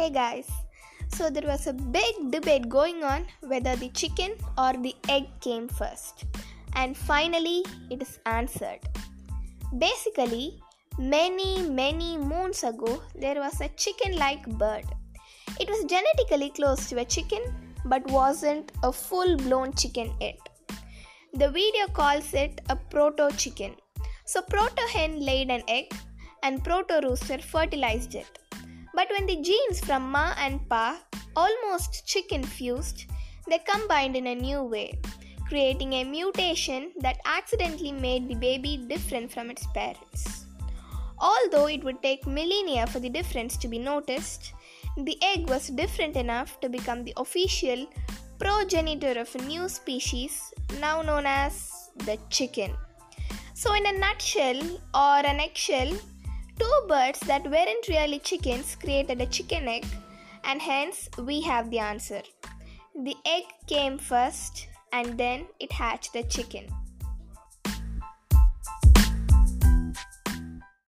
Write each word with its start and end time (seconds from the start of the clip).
Hey 0.00 0.08
guys, 0.08 0.48
so 1.08 1.28
there 1.28 1.46
was 1.46 1.66
a 1.66 1.74
big 1.74 2.30
debate 2.30 2.70
going 2.70 3.04
on 3.04 3.26
whether 3.40 3.76
the 3.76 3.90
chicken 3.90 4.32
or 4.56 4.72
the 4.72 4.94
egg 5.10 5.26
came 5.42 5.68
first, 5.68 6.24
and 6.74 6.96
finally 6.96 7.66
it 7.90 8.00
is 8.00 8.18
answered. 8.24 8.78
Basically, 9.76 10.58
many, 10.98 11.68
many 11.68 12.16
moons 12.16 12.64
ago, 12.64 13.02
there 13.14 13.34
was 13.34 13.60
a 13.60 13.68
chicken 13.76 14.16
like 14.16 14.48
bird. 14.62 14.86
It 15.60 15.68
was 15.68 15.84
genetically 15.84 16.48
close 16.48 16.88
to 16.88 17.00
a 17.00 17.04
chicken 17.04 17.42
but 17.84 18.10
wasn't 18.10 18.72
a 18.82 18.90
full 18.90 19.36
blown 19.36 19.74
chicken 19.74 20.14
yet. 20.18 20.38
The 21.34 21.50
video 21.50 21.88
calls 21.88 22.32
it 22.32 22.62
a 22.70 22.76
proto 22.76 23.28
chicken. 23.36 23.76
So, 24.24 24.40
proto 24.40 24.88
hen 24.94 25.20
laid 25.20 25.50
an 25.50 25.62
egg 25.68 25.92
and 26.42 26.64
proto 26.64 27.00
rooster 27.06 27.36
fertilized 27.36 28.14
it. 28.14 28.38
But 29.00 29.08
when 29.16 29.24
the 29.24 29.40
genes 29.40 29.80
from 29.80 30.10
Ma 30.12 30.34
and 30.36 30.60
Pa, 30.68 31.00
almost 31.34 32.06
chicken 32.06 32.42
fused, 32.44 33.06
they 33.48 33.58
combined 33.60 34.14
in 34.14 34.26
a 34.26 34.34
new 34.34 34.62
way, 34.62 35.00
creating 35.48 35.94
a 35.94 36.04
mutation 36.04 36.92
that 37.00 37.16
accidentally 37.24 37.92
made 37.92 38.28
the 38.28 38.34
baby 38.34 38.76
different 38.76 39.32
from 39.32 39.50
its 39.50 39.66
parents. 39.68 40.44
Although 41.18 41.68
it 41.68 41.82
would 41.82 42.02
take 42.02 42.26
millennia 42.26 42.86
for 42.88 43.00
the 43.00 43.08
difference 43.08 43.56
to 43.62 43.68
be 43.68 43.78
noticed, 43.78 44.52
the 44.98 45.16
egg 45.22 45.48
was 45.48 45.68
different 45.68 46.14
enough 46.14 46.60
to 46.60 46.68
become 46.68 47.02
the 47.02 47.14
official 47.16 47.86
progenitor 48.38 49.18
of 49.18 49.34
a 49.34 49.42
new 49.44 49.66
species 49.70 50.52
now 50.78 51.00
known 51.00 51.24
as 51.24 51.88
the 52.04 52.18
chicken. 52.28 52.76
So, 53.54 53.72
in 53.72 53.86
a 53.86 53.98
nutshell 53.98 54.60
or 54.92 55.24
an 55.24 55.40
eggshell, 55.40 55.90
Two 56.60 56.80
birds 56.88 57.20
that 57.20 57.50
weren't 57.50 57.88
really 57.88 58.18
chickens 58.18 58.76
created 58.76 59.22
a 59.22 59.26
chicken 59.26 59.66
egg, 59.66 59.86
and 60.44 60.60
hence 60.60 61.08
we 61.16 61.40
have 61.40 61.70
the 61.70 61.78
answer. 61.78 62.20
The 62.94 63.16
egg 63.24 63.44
came 63.66 63.96
first 63.96 64.66
and 64.92 65.16
then 65.16 65.46
it 65.58 65.72
hatched 65.72 66.12
the 66.12 66.22
chicken. 66.24 66.66